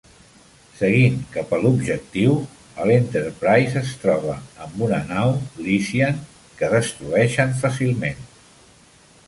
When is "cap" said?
1.33-1.51